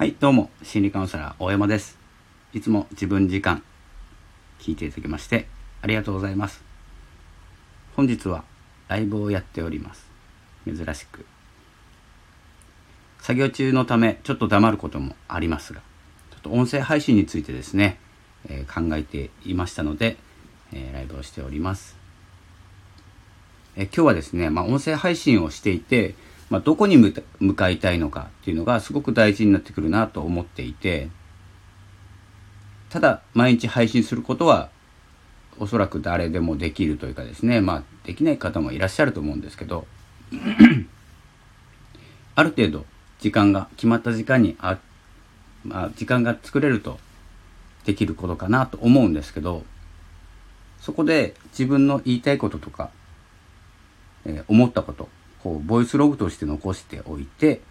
[0.00, 1.98] はい、どうも、心理カウンセラー大山です。
[2.54, 3.62] いつも自分時間
[4.58, 5.46] 聞いていただきまして
[5.82, 6.62] ありがとうございます。
[7.96, 8.44] 本日は
[8.88, 10.10] ライブをやっております。
[10.64, 11.26] 珍しく。
[13.20, 15.82] 作業中のためちょっと黙ることもありますが、
[16.30, 17.98] ちょっと音声配信についてですね、
[18.48, 20.16] えー考えていましたので、
[20.72, 21.98] えーライブをしております。
[23.76, 26.14] えー今日はですね、まあ、音声配信をしていて、
[26.50, 31.08] まあ、どこに向かいたいのかっていうのがすごく大事になってくるなと思っていて
[32.90, 34.68] ただ毎日配信することは
[35.60, 39.86] おそらく誰でもできるというかですねまあできない方もいらっしゃると思うんですけど
[42.34, 42.84] ある程度
[43.20, 44.78] 時間が決まった時間にあ、
[45.64, 46.98] まあ、時間が作れると
[47.84, 49.62] できることかなと思うんですけど
[50.80, 52.90] そこで自分の言いたいこととか
[54.24, 55.08] えー思ったこと
[55.42, 57.62] こうボイスログとして残しておいて、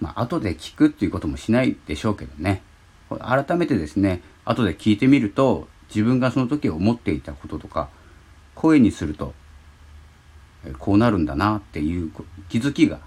[0.00, 2.62] まあ後で聞くっていうこともしないでしょうけどね。
[3.10, 7.88] 改めてですね後で聞いてみると自分がその時思っていたこととか
[8.54, 9.32] 声にすると
[10.78, 12.12] こうなるんだなっていう
[12.50, 13.00] 気づきが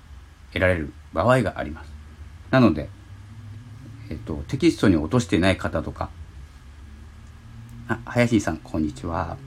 [0.54, 1.92] 得られる場合があります。
[2.50, 2.90] なので、
[4.10, 6.10] えっとテキストに落としてない方とか
[7.88, 9.38] あ林さんこんにちは。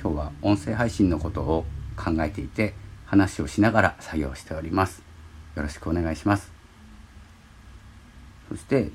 [0.00, 2.74] 今日は音声配信のことを考えていて
[3.10, 5.02] 話をしながら作業しております。
[5.56, 6.52] よろしくお願いします。
[8.48, 8.90] そして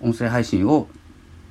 [0.00, 0.88] 音声配信を、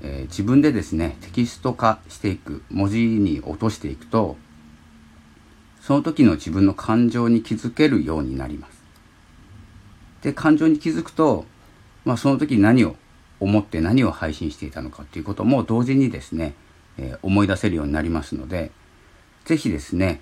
[0.02, 4.36] えー自分でですねテキスト化していく文字に落としていくと
[5.80, 8.84] その時の自分の感情に気づけるようになります。
[10.24, 11.46] で感情に気づくと、
[12.04, 12.98] まあ、その時何を
[13.40, 16.54] 思って何を配信していたのかということも同時にですね、
[16.98, 18.72] えー思い出せるようになりますので
[19.46, 20.20] 是非ですね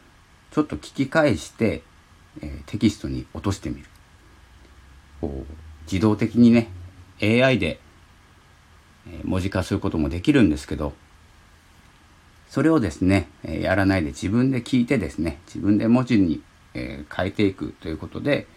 [0.51, 1.81] ちょっと聞き返して、
[2.41, 3.87] えテキストに落としてみる
[5.19, 6.69] こう自動的にね
[7.21, 7.79] AI で、
[9.07, 10.93] え文字化することもできるんですけど
[12.49, 16.41] それをですね、えやらないで自分で聞いてですね自分で文字に、
[16.73, 18.47] え変えていくということで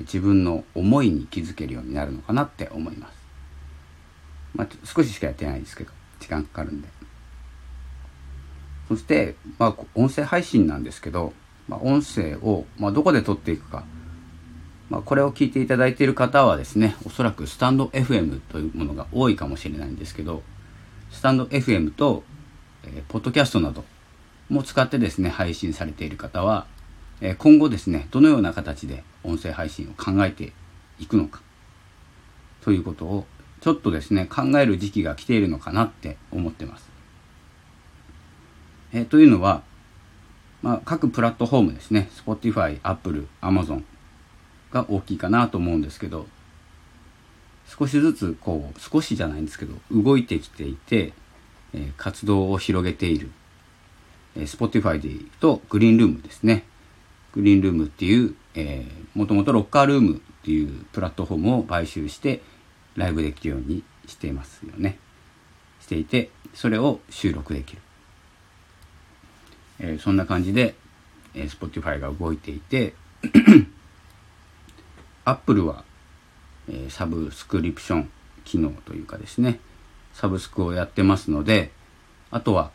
[0.00, 3.20] 自分の思いに気づけるようになるのかなって思います。
[4.54, 6.99] まあ、少ししかやってないですけど時間かかるんで。
[8.90, 11.32] そして、まあ、音声配信なんですけど、
[11.68, 13.84] まあ、音声を、まあ、どこで撮っていくか、
[14.88, 20.42] まあ、これを聞いていただいている方はですねおそらくスタンド FM というものが多いかもしれないんですけど
[21.12, 22.24] スタンド FM と、
[22.82, 23.84] えーポッドキャストなど
[24.48, 26.66] も使ってですね配信されている方は、
[27.20, 30.52] えー今後ですねどのような形で音声配信を考えて
[30.98, 31.42] いくのか
[32.62, 33.24] ということを
[33.60, 36.90] ちょっとですね考える時期が来ているのかなって思ってます。
[38.92, 39.62] えーというのは、
[40.62, 42.08] まあ、各プラットフォームですね。
[42.24, 43.82] Spotify、Apple、Amazon
[44.72, 46.26] が大きいかなと思うんですけど
[47.66, 51.12] 少しずつこう少しじゃないんですけど動いてきていて、
[51.72, 53.30] えー活動を広げている、
[54.36, 56.64] えー Spotify でいうとグリーンルームですね。
[57.32, 58.34] グリーンルームっていう、
[59.14, 62.42] もともとロッカールームっていうプラットフォームを買収して
[62.96, 64.98] ライブできるようにしていますよね。
[65.80, 67.82] していてそれを収録できる、
[69.80, 70.74] えーそんな感じで、
[71.34, 72.94] えー Spotify が動いていて
[75.24, 75.84] Apple は、
[76.68, 78.10] えーサブスクリプション
[78.44, 79.60] 機能というかですね
[80.12, 81.72] サブスクをやってますので
[82.30, 82.70] あとは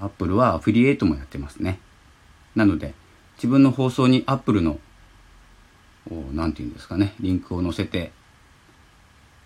[0.00, 1.78] Apple はアフィリエイトもやってますね。
[2.54, 2.94] なので
[3.36, 4.78] 自分の放送に Apple の
[6.32, 8.12] 何て言うんですかねリンクを載せて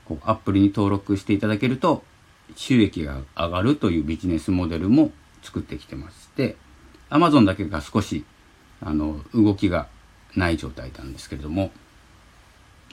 [0.04, 2.02] こう Apple に登録していただけると
[2.56, 5.10] 収益が上がるというビジネスモデルも
[5.42, 6.56] 作ってきてまして
[7.10, 8.24] Amazon だけが少し
[8.80, 9.88] あの動きが
[10.36, 11.70] ない状態なんですけれども、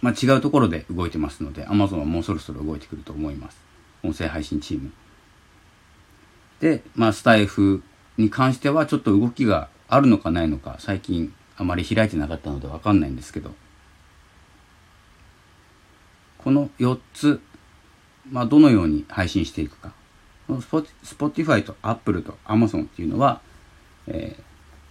[0.01, 3.57] まあ、違うところで動いてますので Amazon はもうそろそろ動いてくると思います。
[4.03, 4.91] 音声配信チーム。
[6.59, 7.83] で、まあ、スタイフ
[8.17, 13.53] に関してはちょっと動きがあるのかないのか最近あまり開いてなかったのでわかんないんですけど。
[16.37, 17.41] この4つ、
[18.29, 19.93] まあ、どのように配信していくか。
[20.47, 23.41] スポ Spotify と Apple と Amazon っていうのは、
[24.07, 24.43] えー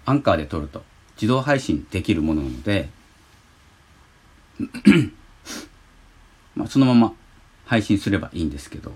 [0.07, 0.83] アンカーで撮ると
[1.17, 2.91] 自動配信できるものなので
[6.55, 7.15] まあそのまま
[7.65, 8.93] 配信すればいいんですけど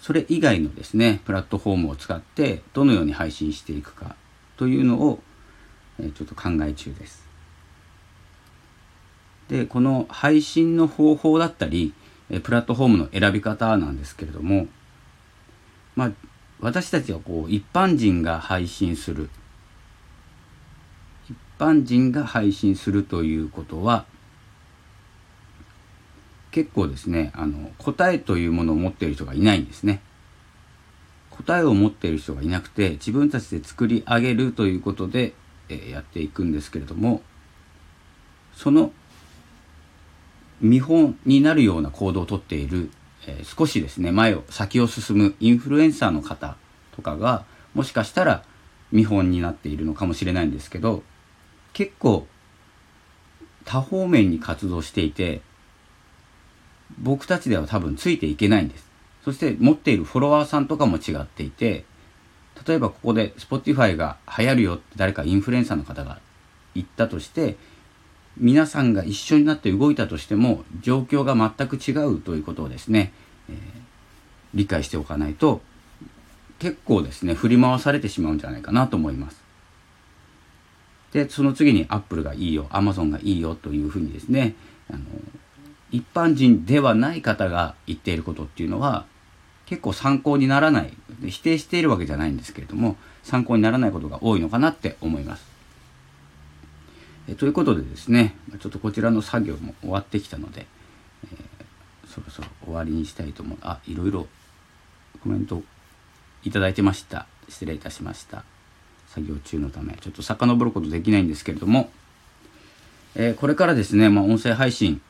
[0.00, 4.16] それ以外のですねプラットフォームを使ってどのように配信していくか
[4.56, 5.20] というのを、
[5.98, 7.24] えーちょっと考え中です。
[9.48, 11.94] でこの配信の方法だったり
[12.28, 14.66] えープラットフォームの選び方なんですけれども
[15.96, 16.12] まあ
[16.64, 19.28] 私たちはこう一般人が配信する。
[21.28, 24.06] 一般人が配信するということは
[26.50, 30.00] 結構ですねあの答えというものを持っている人がいないんですね。
[31.28, 35.34] 答えを持っている人がいなくて自分たちで作り上げるということで、
[35.68, 37.20] えー、やっていくんですけれども
[38.54, 38.90] その
[40.62, 42.90] 見本になるような行動をとっている、
[43.26, 46.56] えー、少しですね前を先を進むインフルエンサーの方
[46.94, 47.44] とかが
[47.74, 48.44] もしかしたら
[48.92, 51.02] 見本になっているのかもしれないんですけど
[51.72, 52.26] 結構
[53.64, 55.40] 多方面に活動していて
[56.98, 58.86] 僕たちでは多分ついていけないんです。
[59.24, 61.84] そして持っているフォロワーさんとかも違っていて、
[62.66, 66.20] 例えばここで Spotify が流行るよって誰かインフルエンサーの方が
[66.74, 67.56] 言ったとして、
[68.36, 73.12] 皆さんが一緒になって動いたとしても状況が全く違うということをですね、
[73.48, 73.56] えー、
[74.54, 75.60] 理解しておかないと
[76.58, 79.42] 結構ですね振り回されてしまうんじゃないかなと思います。
[81.12, 84.54] でその次に Apple がいいよ Amazon がいいよというふうにですね
[84.90, 85.00] あの
[85.92, 89.06] 一般人ではない方が言っていることっていうのは
[89.66, 90.92] 結構参考にならない
[91.28, 95.53] 否定しているわけじゃないんですけれども参考にならないことが多いのかなって思います。
[97.28, 100.66] えということでですねちょっとこちらの作業も終わってきたので、
[101.24, 103.58] えー、そろそろ終わりにしたいと思う。
[103.62, 104.26] あいろいろ
[105.22, 105.62] コメント
[106.44, 107.26] いただいてました。
[107.48, 108.44] 失礼いたしました。
[109.08, 109.94] 作業中のため。
[110.00, 111.90] ちょっと遡ることできないんですけれども、
[113.14, 115.00] えー、これからですね、まあ、音声配信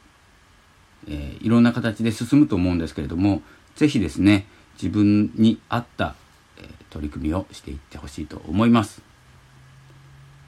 [1.09, 3.43] えー、いろんな形で進むと思うんですけれども
[3.77, 6.15] 是非ですね自分に合った、
[6.59, 9.03] えー、取り組みをしていってほしいと思います、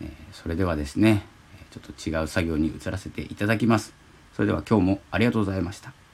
[0.01, 1.27] え、それではですね
[1.71, 3.95] ちょっと違う作業に移らせていただきます。
[4.35, 6.06] それでは今日もありがとうございました。